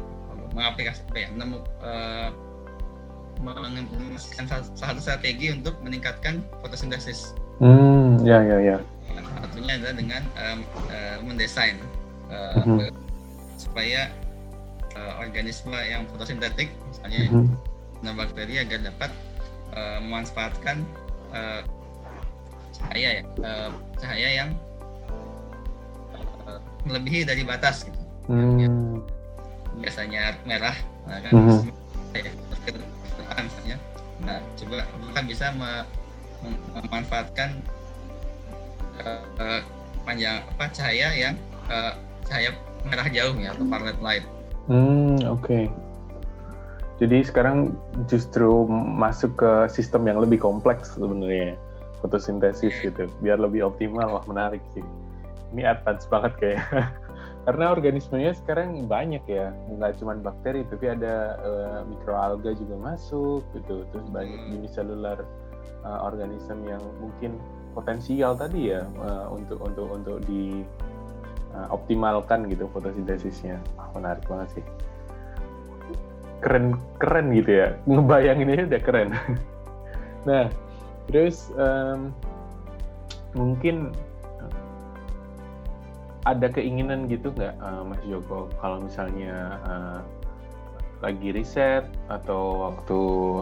[0.54, 2.30] mengaplikasi apa ya menemu uh,
[3.40, 4.44] mengimplementasikan
[4.76, 7.32] satu strategi untuk meningkatkan fotosintesis.
[7.56, 8.76] Hmm, ya ya ya.
[9.40, 10.60] Satunya adalah dengan um,
[10.92, 11.80] uh, mendesain
[12.28, 12.78] uh, uh -huh.
[13.56, 14.12] supaya
[14.92, 17.48] uh, organisme yang fotosintetik, misalnya uh
[18.04, 18.12] -huh.
[18.12, 19.10] bakteri agar dapat
[19.72, 20.84] uh, memanfaatkan
[21.32, 21.64] uh,
[22.80, 24.50] cahaya ya, uh, cahaya yang
[26.48, 28.00] uh, melebihi dari batas gitu.
[28.26, 28.56] Hmm.
[28.56, 28.74] Yang
[29.80, 31.80] biasanya merah, nah kan uh -huh
[33.44, 33.76] misalnya
[34.20, 35.46] nah coba kita bisa
[36.76, 37.50] memanfaatkan
[39.40, 39.60] uh,
[40.04, 41.34] panjang apa cahaya yang
[41.72, 41.96] uh,
[42.28, 42.52] cahaya
[42.84, 44.24] merah jauh ya atau violet light.
[44.68, 45.44] Hmm oke.
[45.44, 45.64] Okay.
[47.00, 47.72] Jadi sekarang
[48.12, 51.56] justru masuk ke sistem yang lebih kompleks sebenarnya
[52.00, 54.20] fotosintesis gitu, biar lebih optimal.
[54.20, 54.84] Wah menarik sih.
[55.56, 56.64] Ini advance banget kayak.
[57.48, 63.88] karena organismenya sekarang banyak ya nggak cuma bakteri tapi ada uh, mikroalga juga masuk gitu
[63.88, 64.56] terus banyak hmm.
[64.60, 65.24] uniselular
[65.82, 67.40] uh, organisme yang mungkin
[67.72, 70.60] potensial tadi ya uh, untuk untuk untuk di
[71.56, 74.64] uh, optimalkan gitu fotosintesisnya ah, menarik banget sih
[76.44, 79.08] keren keren gitu ya ngebayanginnya udah keren
[80.28, 80.52] nah
[81.10, 82.14] terus um,
[83.34, 83.94] mungkin
[86.28, 88.52] ada keinginan gitu nggak uh, Mas Joko?
[88.60, 90.00] Kalau misalnya uh,
[91.00, 93.00] lagi riset atau waktu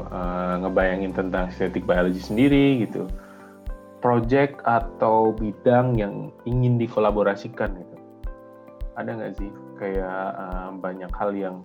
[0.08, 3.10] uh, ngebayangin tentang sintetik biologi sendiri gitu
[3.98, 7.98] project atau bidang yang ingin dikolaborasikan gitu
[8.98, 9.50] ada nggak sih?
[9.78, 11.56] Kayak uh, banyak hal yang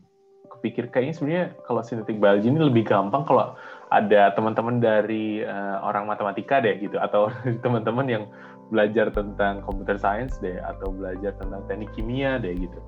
[0.63, 3.52] kepikir kayaknya sebenarnya kalau synthetic biology ini lebih gampang kalau
[3.91, 7.28] ada teman-teman dari uh, orang matematika deh gitu atau
[7.67, 8.23] teman-teman yang
[8.71, 12.80] belajar tentang computer science deh atau belajar tentang teknik kimia deh gitu.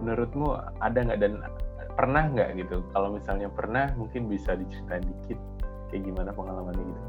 [0.00, 1.44] Menurutmu ada nggak dan
[2.00, 2.80] pernah nggak gitu?
[2.96, 5.36] Kalau misalnya pernah mungkin bisa diceritain dikit
[5.92, 7.02] kayak gimana pengalamannya gitu.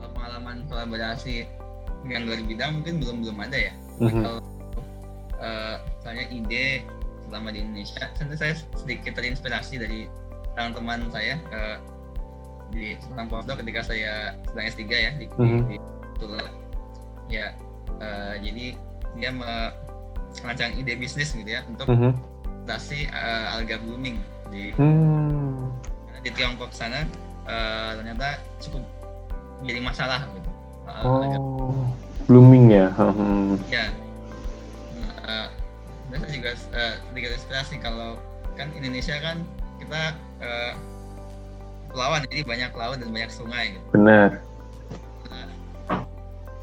[0.00, 1.44] Kalau pengalaman kolaborasi
[2.00, 3.72] dengan luar bidang mungkin belum belum ada ya.
[4.00, 4.22] Mm -hmm.
[4.24, 4.40] Kalau
[5.36, 6.95] uh, misalnya ide
[7.28, 10.00] selama di Indonesia, tentu saya sedikit terinspirasi dari
[10.56, 11.76] teman-teman saya uh,
[12.72, 15.62] di tentang postdoc ketika saya sedang S3 ya di, mm-hmm.
[15.70, 15.76] di,
[16.18, 16.26] di
[17.30, 17.52] ya
[18.00, 18.66] uh, jadi
[19.16, 22.12] dia merancang ide bisnis gitu ya untuk mm-hmm.
[23.12, 24.18] uh, alga blooming
[24.50, 25.70] di mm.
[26.24, 27.06] di Tiongkok sana
[27.46, 28.82] uh, ternyata cukup
[29.62, 30.50] jadi masalah gitu
[30.88, 31.86] uh, oh
[32.26, 33.54] blooming ya hmm.
[33.70, 33.86] ya
[36.20, 38.20] saya juga uh, sedikit inspirasi kalau
[38.56, 39.44] kan Indonesia kan
[39.76, 40.72] kita uh,
[41.92, 43.86] lawan jadi banyak laut dan banyak sungai gitu.
[43.96, 44.30] benar
[45.28, 45.48] nah,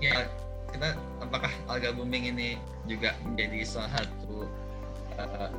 [0.02, 0.28] ya
[0.74, 2.58] kita apakah alga booming ini
[2.90, 4.50] juga menjadi salah satu
[5.22, 5.50] uh,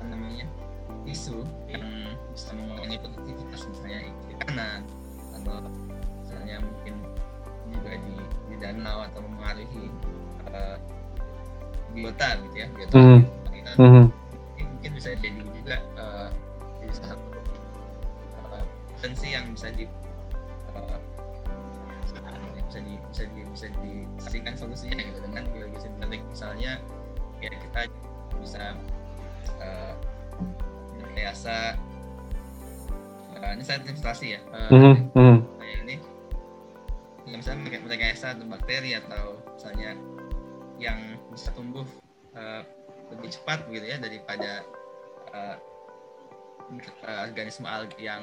[0.00, 0.46] apa namanya
[1.08, 1.84] isu yang
[2.32, 4.00] bisa mengurangi produktivitas misalnya
[4.36, 4.80] ikan
[5.40, 5.56] atau
[6.22, 6.94] misalnya mungkin
[7.70, 8.14] juga di,
[8.52, 9.84] di danau atau mempengaruhi
[10.52, 10.76] uh,
[11.92, 13.20] biota gitu ya biota mm -hmm.
[13.50, 14.04] kita, mm -hmm.
[14.74, 16.28] mungkin bisa jadi juga uh,
[16.80, 17.24] jadi satu
[19.00, 19.88] potensi yang bisa di
[20.76, 21.00] uh,
[22.70, 26.78] bisa di bisa di bisa dicarikan solusinya gitu dengan biologi sintetik misalnya
[27.40, 27.80] ya kita
[28.38, 28.76] bisa
[29.58, 29.94] uh,
[31.00, 31.80] rekayasa
[33.40, 35.36] uh, ini saya investasi ya uh, mm -hmm.
[35.58, 35.96] kayak ini
[37.26, 39.96] ya misalnya merekayasa bakteri atau misalnya
[40.80, 41.84] yang bisa tumbuh
[42.34, 42.64] uh,
[43.12, 44.64] lebih cepat gitu ya daripada
[45.36, 45.56] uh,
[47.26, 48.22] organisme alga yang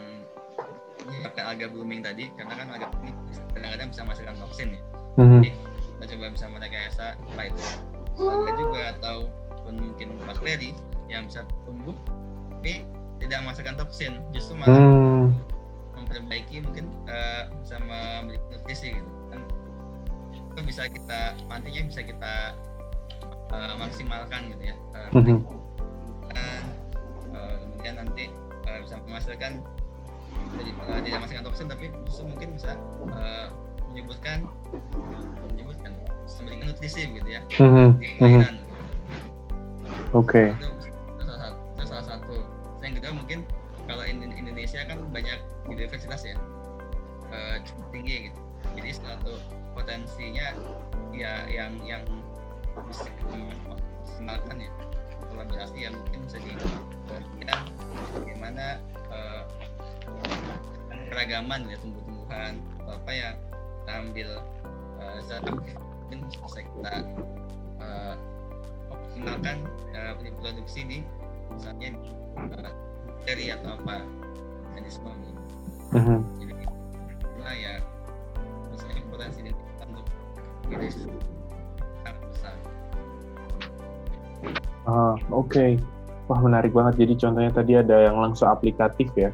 [1.06, 3.16] menyebabkan alga blooming tadi karena kan alga blooming
[3.54, 4.82] kadang-kadang bisa menghasilkan toksin ya
[5.22, 5.42] mm-hmm.
[5.44, 5.50] jadi
[5.98, 7.64] kita coba bisa merekayasa apa itu
[8.18, 9.18] alga juga atau
[9.68, 10.72] mungkin bakteri
[11.12, 11.94] yang bisa tumbuh
[12.58, 12.88] tapi
[13.20, 15.26] tidak menghasilkan toksin justru malah mm.
[16.00, 19.17] memperbaiki mungkin uh, bisa memberi nutrisi gitu
[20.58, 22.34] itu bisa kita nantinya bisa kita
[23.54, 25.38] uh, maksimalkan gitu ya uh, mm-hmm.
[26.34, 26.64] dan,
[27.38, 28.34] uh, kemudian nanti
[28.66, 29.62] uh, bisa menghasilkan
[30.58, 32.74] jadi uh, tidak masukkan toksin tapi justru mungkin bisa
[33.14, 33.54] uh,
[33.94, 34.50] menyebutkan
[35.54, 35.94] menyebutkan
[36.26, 38.66] bisa memberikan nutrisi gitu ya di mm-hmm.
[40.16, 40.40] Oke.
[40.40, 40.48] Okay.
[40.56, 42.36] Itu, itu, salah satu, itu salah satu.
[42.80, 43.40] Yang kedua mungkin
[43.92, 45.36] kalau in Indonesia kan banyak
[45.68, 46.36] biodiversitas ya
[47.30, 48.47] uh, cukup tinggi gitu.
[48.88, 49.36] Jadi satu
[49.76, 50.56] potensinya
[51.12, 52.08] ya yang yang
[52.88, 54.72] bisa dimaksimalkan ya
[55.28, 56.56] kolaborasi yang mungkin bisa di
[58.16, 58.80] bagaimana
[59.12, 59.44] uh,
[61.12, 64.30] keragaman ya tumbuh-tumbuhan apa ya kita ambil
[65.04, 65.20] uh,
[66.08, 66.96] mungkin bisa kita
[67.84, 68.16] uh,
[68.88, 69.68] optimalkan
[70.00, 70.98] uh, produksi di
[71.52, 71.92] misalnya
[73.28, 74.00] dari atau apa
[75.28, 75.42] gitu.
[75.92, 76.20] Uh-huh.
[76.37, 76.37] Jadi
[84.88, 85.52] Ah, oke.
[85.52, 85.72] Okay.
[86.32, 87.08] Wah menarik banget.
[87.08, 89.32] Jadi contohnya tadi ada yang langsung aplikatif ya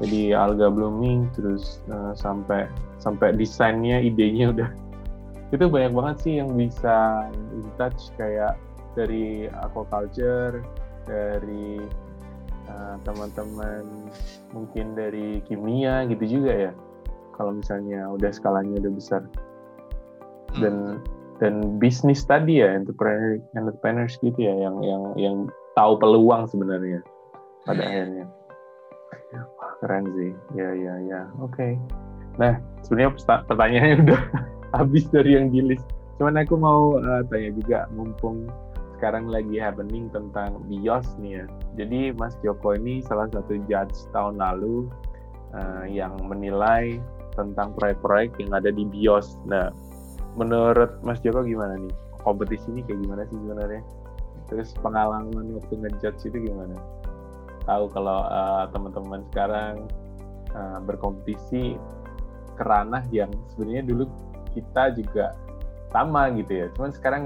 [0.00, 2.66] jadi alga blooming terus uh, sampai
[2.98, 4.70] sampai desainnya idenya udah
[5.54, 8.56] itu banyak banget sih yang bisa in touch kayak
[8.96, 10.64] dari aquaculture
[11.04, 11.78] dari
[12.66, 13.84] uh, teman-teman
[14.56, 16.72] mungkin dari kimia gitu juga ya
[17.36, 19.22] kalau misalnya udah skalanya udah besar
[20.56, 20.98] hmm.
[21.40, 25.36] dan bisnis tadi ya entrepreneur entrepreneurs gitu ya yang yang yang
[25.78, 27.00] tahu peluang sebenarnya
[27.64, 27.90] pada hmm.
[27.90, 28.26] akhirnya
[29.80, 31.72] keren sih ya ya ya oke okay.
[32.36, 33.16] nah sebenarnya
[33.48, 34.22] pertanyaannya udah
[34.76, 35.86] habis dari yang di list
[36.20, 38.50] cuman aku mau uh, tanya juga mumpung
[39.00, 41.44] sekarang lagi happening tentang bios nih ya
[41.80, 44.92] jadi Mas Joko ini salah satu judge tahun lalu
[45.56, 47.00] uh, yang menilai
[47.32, 49.72] tentang proyek-proyek yang ada di bios nah
[50.36, 51.94] menurut Mas Joko gimana nih?
[52.20, 53.82] Kompetisi ini kayak gimana sih sebenarnya?
[54.52, 56.76] Terus pengalaman waktu ngejudge itu gimana?
[57.64, 59.86] Tahu kalau uh, teman-teman sekarang
[60.52, 61.78] uh, berkompetisi
[62.60, 64.04] kerana yang sebenarnya dulu
[64.52, 65.32] kita juga
[65.94, 66.66] sama gitu ya.
[66.76, 67.22] Cuman sekarang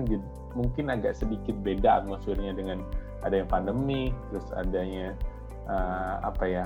[0.55, 2.87] mungkin agak sedikit beda atmosfernya dengan
[3.27, 5.17] ada yang pandemi, terus adanya
[5.67, 6.65] uh, apa ya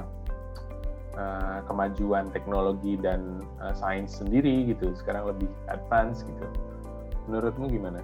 [1.19, 4.95] uh, kemajuan teknologi dan uh, sains sendiri gitu.
[4.95, 6.47] Sekarang lebih advance gitu.
[7.27, 8.01] Menurutmu gimana?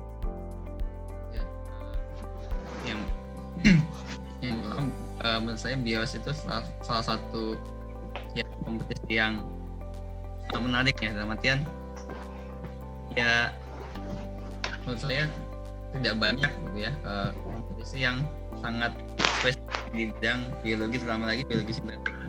[1.31, 1.42] Ya,
[2.85, 3.00] yang
[5.24, 7.57] uh, menurut saya bios itu salah, salah satu
[8.35, 9.40] ya kompetisi yang
[10.55, 11.66] menarik ya dalam artian
[13.18, 13.50] ya
[14.87, 15.27] menurut saya
[15.98, 18.22] tidak banyak gitu ya uh, kompetisi yang
[18.59, 18.92] sangat
[19.42, 22.23] spesifik di bidang biologi terutama lagi biologi sintetik.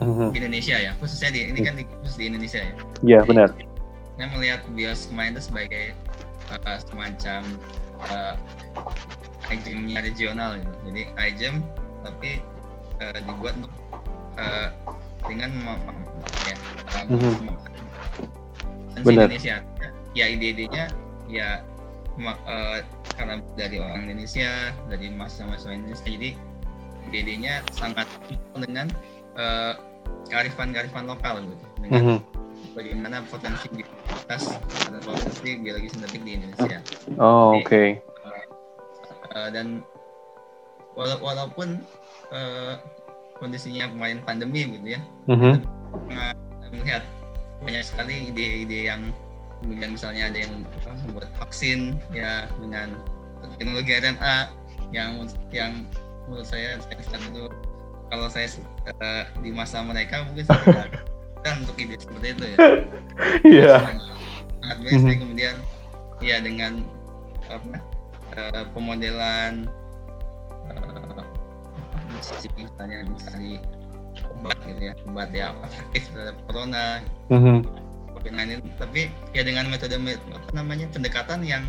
[0.00, 2.72] Di Indonesia ya khususnya di ini kan di, khusus di Indonesia ya.
[2.72, 3.48] Iya yeah, benar.
[4.20, 5.84] saya melihat bios kemarin itu sebagai
[6.52, 7.40] uh, semacam
[8.12, 8.36] uh,
[10.04, 10.74] regional gitu.
[10.92, 11.56] jadi iGEM
[12.04, 12.44] tapi
[13.00, 13.72] uh, dibuat untuk
[14.36, 14.68] uh,
[15.24, 15.50] dengan
[16.44, 16.56] ya
[16.96, 17.48] uh, mm-hmm.
[19.04, 19.64] Indonesia.
[20.10, 20.90] Ya ide-idenya
[21.30, 21.62] ya
[22.18, 22.82] uh,
[23.14, 26.08] karena dari orang Indonesia dari mahasiswa-mahasiswa Indonesia.
[26.08, 26.30] Jadi
[27.10, 28.06] ide-idenya sangat
[28.58, 28.90] dengan
[29.38, 29.78] uh,
[30.30, 32.18] kearifan-kearifan lokal gitu dengan mm -hmm.
[32.78, 34.42] bagaimana potensi biodiversitas
[34.86, 36.78] dan potensi biologi sintetik di Indonesia.
[37.18, 37.66] Oh oke.
[37.66, 37.88] Okay.
[38.22, 38.44] Uh,
[39.34, 39.82] uh, dan
[40.94, 41.82] wala walaupun
[42.30, 42.78] uh,
[43.42, 45.54] kondisinya kemarin pandemi gitu ya, mm -hmm.
[46.70, 47.02] melihat
[47.60, 49.10] banyak sekali ide-ide yang
[49.60, 50.52] kemudian misalnya ada yang
[51.04, 52.96] membuat vaksin ya dengan
[53.56, 54.36] teknologi RNA
[54.90, 55.10] yang
[55.52, 55.72] yang
[56.28, 57.44] menurut saya saya itu
[58.10, 58.50] kalau saya
[59.00, 60.90] uh, di masa mereka mungkin saya
[61.40, 62.58] kan untuk ide seperti itu ya.
[63.46, 63.74] Iya.
[64.60, 65.20] Sangat basic mm-hmm.
[65.24, 65.56] kemudian
[66.20, 66.84] ya dengan
[67.48, 67.80] apa
[68.36, 69.66] uh, pemodelan
[70.68, 71.24] uh,
[72.14, 73.58] misalnya misalnya
[74.36, 77.00] obat gitu ya obat ya efektif terhadap corona
[77.32, 77.64] mm-hmm.
[78.20, 81.64] COVID-19 tapi ya dengan metode apa namanya pendekatan yang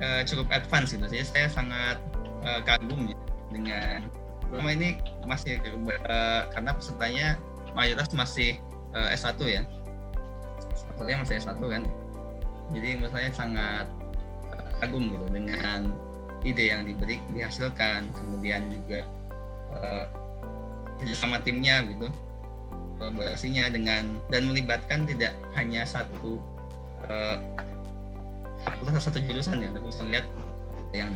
[0.00, 2.00] uh, cukup advance gitu jadi saya sangat
[2.42, 3.18] uh, kagum ya
[3.52, 4.08] dengan
[4.54, 5.58] selama ini masih
[6.06, 7.26] uh, karena pesertanya
[7.74, 8.54] mayoritas masih
[8.94, 9.66] uh, S1 ya.
[10.78, 11.82] Sebetulnya masih S1 kan.
[12.70, 13.90] Jadi saya sangat
[14.54, 15.90] uh, kagum gitu dengan
[16.46, 18.14] ide yang diberi dihasilkan.
[18.14, 19.02] Kemudian juga
[19.74, 20.06] uh,
[21.18, 22.06] sama timnya gitu
[22.94, 26.38] kolaborasinya dengan dan melibatkan tidak hanya satu
[27.10, 27.42] uh,
[29.02, 29.74] satu jurusan ya.
[29.74, 30.26] Tapi bisa lihat
[30.94, 31.10] yang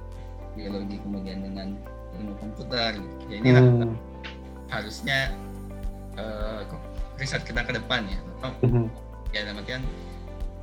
[0.59, 1.79] biologi kemudian dengan
[2.16, 3.25] ilmu komputer gitu.
[3.29, 3.94] ya inilah hmm.
[4.73, 5.18] harusnya
[6.16, 6.64] uh,
[7.21, 8.87] riset kita ke depan ya atau hmm.
[9.35, 9.83] ya dalam artian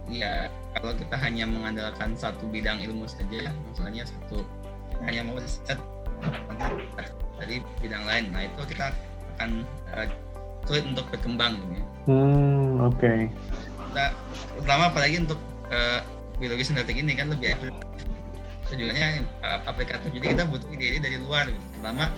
[0.10, 4.46] ya kalau kita hanya mengandalkan satu bidang ilmu saja misalnya satu
[5.04, 5.80] hanya mau riset
[7.36, 8.94] dari bidang lain nah itu kita
[9.36, 10.08] akan uh,
[10.66, 11.86] sulit untuk berkembang gitu ya.
[12.10, 12.98] Hmm, oke.
[12.98, 13.20] Okay.
[13.94, 14.10] Nah,
[14.58, 16.02] terutama apalagi untuk uh,
[16.42, 17.54] biologi sintetik ini kan lebih
[18.71, 20.10] tujuannya uh, aplikatif.
[20.10, 21.65] Jadi kita butuh ide-ide dari luar gitu.
[21.80, 22.10] Pertama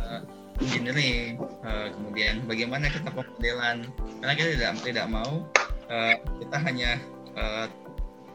[0.00, 0.20] uh,
[0.60, 3.88] engineering, uh, kemudian bagaimana kita pemodelan.
[4.20, 5.44] Karena kita tidak tidak mau
[5.88, 6.90] uh, kita hanya
[7.36, 7.66] uh,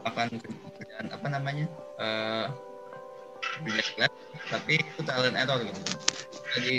[0.06, 0.38] akan
[0.78, 1.66] kerjaan apa namanya
[1.98, 2.46] uh,
[4.50, 5.80] tapi itu talent error gitu.
[6.56, 6.74] Jadi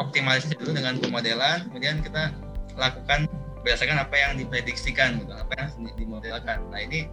[0.00, 2.32] optimalisasi dulu dengan pemodelan kemudian kita
[2.80, 3.28] lakukan
[3.60, 5.68] berdasarkan apa yang diprediksikan gitu apa yang
[6.00, 7.04] dimodelkan nah ini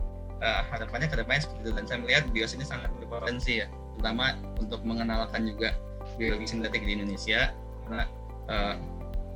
[0.41, 1.71] uh, harapannya ke depannya seperti itu.
[1.75, 3.67] Dan saya melihat bios ini sangat berpotensi ya.
[3.97, 5.73] Terutama untuk mengenalkan juga
[6.15, 7.53] biologi sintetik di Indonesia.
[7.85, 8.03] Karena
[8.51, 8.75] uh,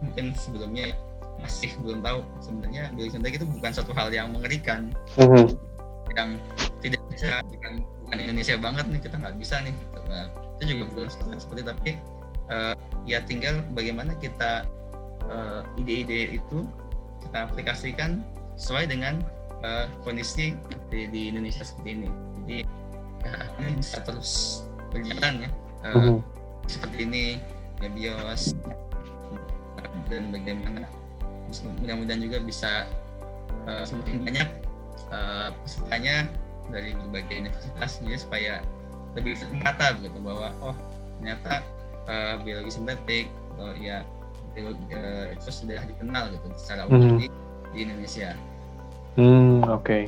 [0.02, 0.98] mungkin sebelumnya
[1.42, 4.94] masih belum tahu sebenarnya biologi sintetik itu bukan satu hal yang mengerikan.
[5.18, 5.50] Uh-huh.
[6.12, 6.36] yang
[6.84, 9.72] tidak bisa bukan, bukan Indonesia banget nih kita nggak bisa nih.
[10.12, 10.28] Nah,
[10.60, 11.08] itu juga belum
[11.40, 11.92] seperti tapi
[12.52, 12.76] uh,
[13.08, 14.68] ya tinggal bagaimana kita
[15.32, 16.68] uh, ide-ide itu
[17.24, 18.20] kita aplikasikan
[18.60, 19.24] sesuai dengan
[19.62, 20.58] uh, kondisi
[20.90, 22.10] di, di Indonesia seperti ini.
[22.42, 22.58] Jadi
[23.26, 25.50] ya, ini bisa terus berjalan ya
[25.86, 26.18] uh, uh -huh.
[26.68, 27.24] seperti ini
[27.82, 28.54] ya bios
[30.12, 30.86] dan bagaimana
[31.80, 32.72] mudah-mudahan juga bisa
[33.68, 34.50] uh, semakin banyak
[35.12, 36.28] uh, pesertanya
[36.72, 38.54] dari berbagai universitas jadi supaya
[39.16, 40.76] lebih mata begitu bahwa oh
[41.20, 41.64] ternyata
[42.08, 44.04] uh, biologi sintetik atau ya
[44.56, 47.20] biologi, uh, itu sudah dikenal gitu secara umum hmm.
[47.20, 47.28] di,
[47.76, 48.36] di Indonesia.
[49.20, 49.84] Hmm oke.
[49.84, 50.04] Okay.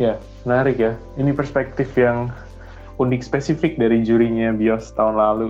[0.00, 0.92] Ya menarik ya.
[1.16, 2.32] Ini perspektif yang
[3.00, 5.48] unik spesifik dari jurinya Bios tahun lalu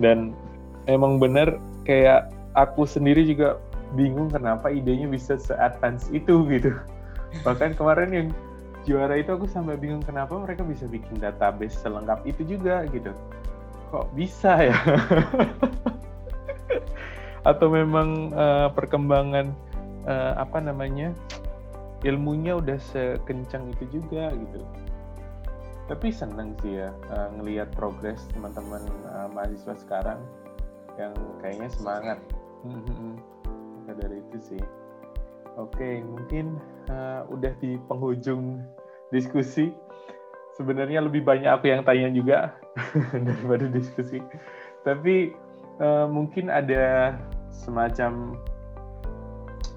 [0.00, 0.32] dan
[0.88, 3.60] emang bener kayak aku sendiri juga
[3.92, 6.72] bingung kenapa idenya bisa se-advance itu gitu.
[7.46, 8.28] Bahkan kemarin yang
[8.82, 13.14] juara itu aku sampai bingung kenapa mereka bisa bikin database selengkap itu juga gitu
[13.92, 14.76] kok bisa ya
[17.50, 19.52] atau memang uh, perkembangan
[20.08, 21.12] uh, apa namanya
[22.02, 24.60] ilmunya udah sekencang itu juga gitu.
[25.90, 30.18] Tapi seneng sih ya uh, ngelihat progres teman-teman uh, mahasiswa sekarang
[30.98, 32.18] yang kayaknya semangat.
[33.82, 34.62] Maka dari itu sih.
[35.58, 36.56] Oke mungkin
[36.88, 38.62] uh, udah di penghujung
[39.10, 39.74] diskusi.
[40.52, 42.38] Sebenarnya lebih banyak aku yang tanya juga
[43.26, 44.20] daripada diskusi.
[44.84, 45.32] Tapi
[45.80, 47.16] uh, mungkin ada
[47.52, 48.36] semacam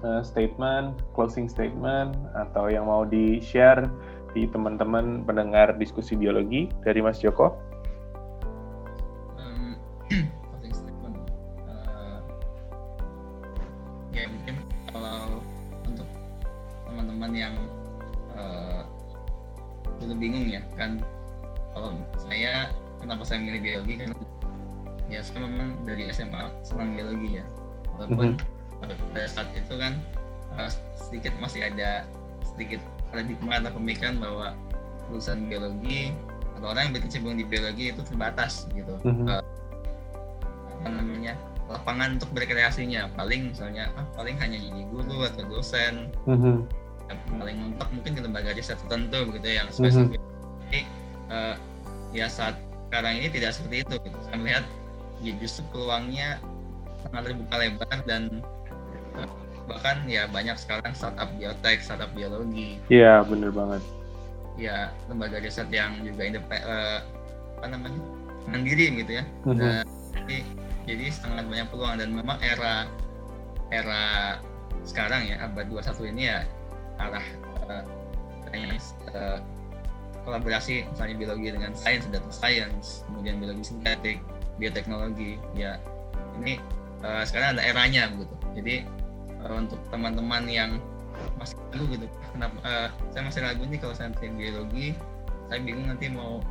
[0.02, 3.88] uh, statement, closing statement, atau yang mau di-share
[4.36, 7.56] di teman-teman pendengar diskusi biologi dari Mas Joko?
[32.56, 32.80] Sedikit
[33.12, 34.56] paradigma atau pemikiran bahwa
[35.12, 36.10] lulusan biologi
[36.56, 39.28] atau orang yang berkecimpung di biologi itu terbatas gitu mm-hmm.
[39.28, 39.44] uh,
[40.80, 41.36] apa namanya
[41.68, 46.56] lapangan untuk berkreasinya paling misalnya ah, paling hanya jadi guru atau dosen mm-hmm.
[47.36, 50.62] paling mentok mungkin di lembaga riset tertentu begitu ya, yang spesifik mm-hmm.
[50.66, 50.80] jadi
[51.28, 51.54] uh,
[52.16, 52.56] ya saat
[52.88, 54.18] sekarang ini tidak seperti itu gitu.
[54.24, 54.64] saya melihat
[55.20, 56.40] ya justru peluangnya
[57.04, 58.22] sangat terbuka lebar dan
[59.66, 62.78] bahkan ya banyak sekarang startup biotek startup biologi.
[62.88, 63.82] Iya benar banget.
[64.56, 66.98] Ya lembaga riset yang juga independen uh,
[67.60, 68.00] apa namanya?
[68.46, 69.24] Mandiri gitu ya.
[69.42, 69.60] Mm-hmm.
[69.60, 70.38] uh, jadi,
[70.86, 71.98] jadi sangat banyak peluang.
[71.98, 72.86] Dan memang era
[73.74, 74.04] era
[74.86, 76.46] sekarang ya abad 21 ini ya
[77.02, 77.26] arah
[77.66, 77.82] uh,
[78.54, 79.38] uh,
[80.22, 84.22] kolaborasi misalnya biologi dengan sains data science kemudian biologi sintetik
[84.62, 85.82] bioteknologi ya
[86.38, 86.62] ini
[87.04, 88.34] uh, sekarang ada eranya gitu.
[88.56, 88.74] Jadi
[89.46, 90.70] uh, untuk teman-teman yang
[91.40, 92.06] masih ragu gitu
[92.36, 94.92] kenapa uh, saya masih ragu nih kalau saya nanti biologi
[95.48, 96.44] saya bingung nanti mau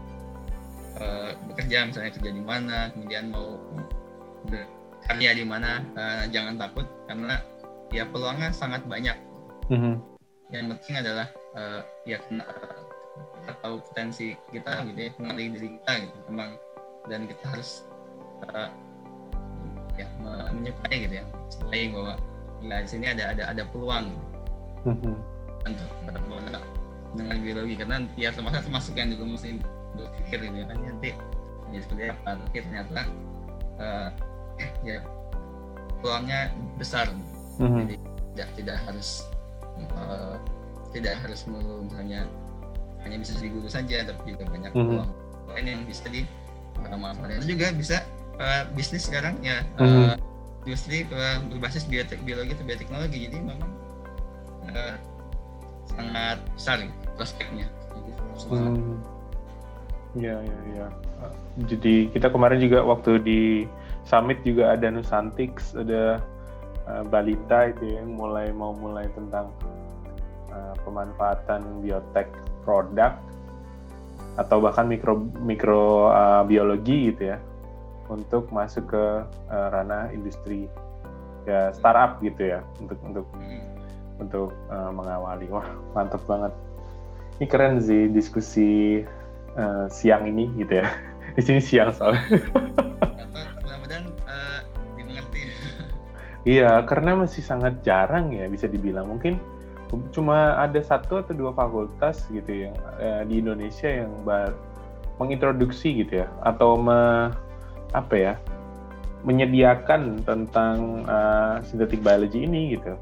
[0.97, 3.61] uh, bekerja misalnya kerja di mana kemudian mau
[5.05, 5.85] kerja di mana.
[5.93, 7.39] Uh, jangan takut karena
[7.93, 9.15] ya peluangnya sangat banyak.
[9.69, 9.95] Mm -hmm.
[10.53, 11.27] yang penting adalah
[11.57, 16.51] uh, ya kita tahu potensi kita gitu ya mengenali diri kita gitu memang.
[17.05, 17.85] Dan kita harus
[18.49, 18.69] uh,
[19.95, 20.07] ya
[20.51, 22.13] menyukai gitu ya menyukai bahwa
[22.69, 24.09] ya di sini ada ada ada peluang
[24.85, 25.15] mm-hmm.
[25.65, 26.61] untuk berbuat
[27.15, 29.49] dengan biologi karena ya termasuk termasuk yang juga mesti
[29.95, 31.09] berpikir gitu ya kan nanti
[31.71, 33.01] ya seperti apa tapi ternyata
[33.79, 34.09] uh,
[34.83, 34.99] ya
[36.03, 37.07] peluangnya besar
[37.57, 37.79] mm-hmm.
[37.87, 37.95] jadi
[38.35, 39.09] tidak tidak harus
[39.95, 40.35] uh,
[40.91, 42.27] tidak harus misalnya
[43.03, 44.89] hanya bisa jadi guru saja tapi juga banyak mm -hmm.
[44.91, 45.11] peluang
[45.45, 46.21] lain yang bisa di
[46.75, 47.97] manfaatkan itu juga bisa
[48.41, 50.19] uh, bisnis sekarang ya -hmm.
[50.65, 53.17] Industri uh, berbasis biotek biologi atau bioteknologi.
[53.29, 53.61] Jadi memang
[54.73, 54.95] uh,
[55.87, 56.77] sangat besar
[57.15, 57.69] prospeknya.
[58.35, 58.99] Hmm.
[60.19, 60.87] ya ya ya
[61.71, 63.41] jadi kita kemarin juga waktu di
[64.03, 66.19] summit juga ada Nusantix ada
[66.83, 69.47] uh, Balita itu yang mulai mau mulai tentang
[70.51, 72.27] uh, pemanfaatan biotek
[72.67, 73.15] produk
[74.35, 77.39] atau bahkan mikro mikro uh, gitu ya
[78.11, 79.05] untuk masuk ke
[79.49, 80.69] uh, ranah industri
[81.45, 83.27] ya startup gitu ya untuk untuk
[84.17, 85.49] untuk uh, mengawali.
[85.51, 86.53] Wah mantap banget.
[87.37, 89.03] Ini keren sih diskusi
[89.59, 90.87] uh, siang ini gitu ya.
[91.35, 92.23] Di sini siang soalnya.
[93.61, 94.59] Mudah-mudahan uh,
[94.95, 95.41] dimengerti.
[96.45, 99.09] Iya karena masih sangat jarang ya bisa dibilang.
[99.09, 99.41] Mungkin
[100.11, 104.51] cuma ada satu atau dua fakultas gitu yang eh, di Indonesia yang bar,
[105.21, 107.31] mengintroduksi gitu ya atau me,
[107.95, 108.33] apa ya
[109.25, 112.93] menyediakan tentang uh, synthetic biology ini gitu.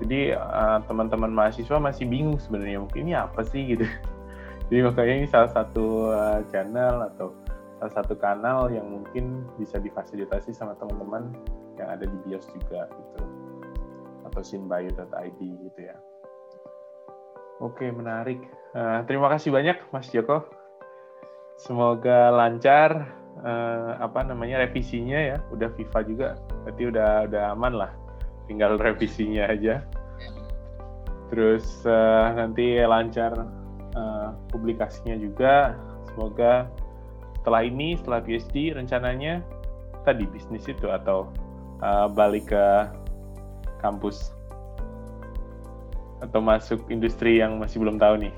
[0.00, 3.84] Jadi uh, teman-teman mahasiswa masih bingung sebenarnya mungkin ini apa sih gitu.
[4.72, 7.36] Jadi makanya ini salah satu uh, channel atau
[7.78, 11.30] salah satu kanal yang mungkin bisa difasilitasi sama teman-teman
[11.76, 13.22] yang ada di BIOS juga gitu
[14.28, 15.96] atau sinbio.id gitu ya.
[17.58, 18.38] Oke, menarik.
[18.70, 20.46] Uh, terima kasih banyak, Mas Joko.
[21.58, 25.36] Semoga lancar uh, apa namanya revisinya ya.
[25.50, 26.28] Udah FIFA juga,
[26.64, 27.92] berarti udah udah aman lah.
[28.46, 29.84] Tinggal revisinya aja.
[31.28, 33.32] Terus uh, nanti lancar
[33.94, 35.76] uh, publikasinya juga.
[36.08, 36.66] Semoga
[37.38, 39.40] setelah ini, setelah PhD, rencananya
[40.02, 41.30] tadi bisnis itu atau
[41.84, 42.66] uh, balik ke
[43.78, 44.34] kampus
[46.18, 48.34] atau masuk industri yang masih belum tahu nih?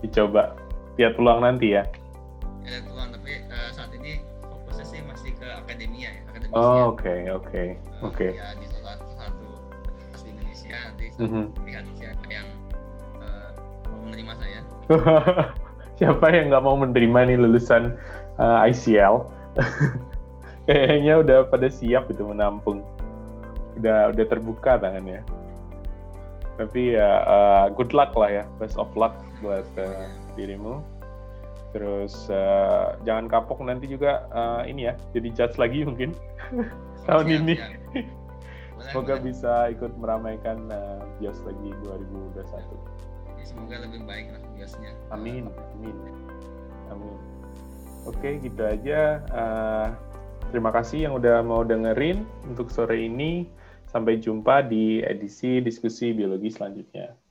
[0.00, 0.56] Dicoba
[0.96, 1.84] lihat peluang nanti ya.
[2.64, 2.84] Lihat
[6.56, 8.28] oh oke oke eh, oke.
[8.32, 9.48] Ya di salah satu
[10.24, 11.44] di Indonesia nanti mm -hmm.
[11.68, 12.48] lihat siapa yang
[13.20, 13.48] uh,
[13.92, 14.60] mau menerima saya.
[16.00, 18.00] siapa yang nggak mau menerima nih lulusan
[18.40, 19.28] uh, ICL?
[20.66, 22.80] Kayaknya udah pada siap itu menampung.
[23.76, 25.20] Udah udah terbuka tangannya
[26.56, 29.12] tapi ya uh, good luck lah ya best of luck
[29.44, 30.80] buat uh, dirimu
[31.76, 36.16] Terus uh, jangan kapok nanti juga uh, ini ya, jadi judge lagi mungkin
[37.08, 37.54] tahun siap, ini.
[37.60, 37.72] Siap.
[38.76, 39.24] Boleh, Semoga boleh.
[39.28, 42.40] bisa ikut meramaikan uh, Bios lagi 2021.
[43.36, 44.92] Ya, semoga lebih baik lah Biosnya.
[45.12, 45.96] Amin, amin,
[46.88, 47.16] amin.
[48.08, 49.20] Oke, gitu aja.
[49.28, 49.88] Uh,
[50.48, 53.52] terima kasih yang udah mau dengerin untuk sore ini.
[53.92, 57.25] Sampai jumpa di edisi diskusi biologi selanjutnya.